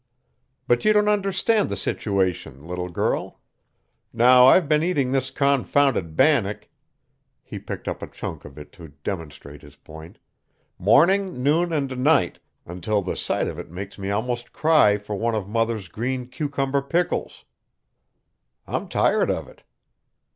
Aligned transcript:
"But 0.67 0.83
you 0.83 0.93
don't 0.93 1.07
understand 1.07 1.69
the 1.69 1.77
situation, 1.77 2.65
little 2.65 2.89
girl. 2.89 3.39
Now 4.11 4.45
I've 4.47 4.67
been 4.67 4.81
eating 4.81 5.11
this 5.11 5.29
confounded 5.29 6.15
bannock" 6.15 6.67
he 7.43 7.59
picked 7.59 7.87
up 7.87 8.01
a 8.01 8.07
chunk 8.07 8.43
of 8.43 8.57
it 8.57 8.71
to 8.71 8.93
demonstrate 9.03 9.61
his 9.61 9.75
point 9.75 10.17
"morning, 10.79 11.43
noon 11.43 11.71
and 11.71 11.95
night 12.03 12.39
until 12.65 13.03
the 13.03 13.15
sight 13.15 13.47
of 13.47 13.59
it 13.59 13.69
makes 13.69 13.99
me 13.99 14.09
almost 14.09 14.51
cry 14.53 14.97
for 14.97 15.15
one 15.15 15.35
of 15.35 15.47
mother's 15.47 15.87
green 15.87 16.25
cucumber 16.29 16.81
pickles. 16.81 17.45
I'm 18.65 18.87
tired 18.87 19.29
of 19.29 19.47
it. 19.47 19.61